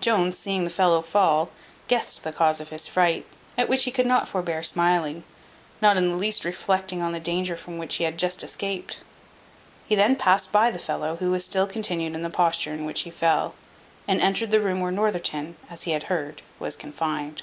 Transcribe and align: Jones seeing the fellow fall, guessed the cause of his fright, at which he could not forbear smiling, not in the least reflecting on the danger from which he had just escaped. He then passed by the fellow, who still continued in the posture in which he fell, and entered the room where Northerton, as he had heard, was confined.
Jones 0.00 0.38
seeing 0.38 0.64
the 0.64 0.70
fellow 0.70 1.02
fall, 1.02 1.50
guessed 1.88 2.24
the 2.24 2.32
cause 2.32 2.58
of 2.58 2.70
his 2.70 2.86
fright, 2.86 3.26
at 3.58 3.68
which 3.68 3.84
he 3.84 3.90
could 3.90 4.06
not 4.06 4.26
forbear 4.26 4.62
smiling, 4.62 5.24
not 5.82 5.98
in 5.98 6.08
the 6.08 6.16
least 6.16 6.42
reflecting 6.46 7.02
on 7.02 7.12
the 7.12 7.20
danger 7.20 7.54
from 7.54 7.76
which 7.76 7.96
he 7.96 8.04
had 8.04 8.18
just 8.18 8.42
escaped. 8.42 9.00
He 9.86 9.94
then 9.94 10.16
passed 10.16 10.50
by 10.52 10.70
the 10.70 10.78
fellow, 10.78 11.16
who 11.16 11.38
still 11.38 11.66
continued 11.66 12.14
in 12.14 12.22
the 12.22 12.30
posture 12.30 12.72
in 12.72 12.86
which 12.86 13.02
he 13.02 13.10
fell, 13.10 13.56
and 14.08 14.22
entered 14.22 14.52
the 14.52 14.60
room 14.62 14.80
where 14.80 14.90
Northerton, 14.90 15.56
as 15.68 15.82
he 15.82 15.90
had 15.90 16.04
heard, 16.04 16.40
was 16.58 16.74
confined. 16.74 17.42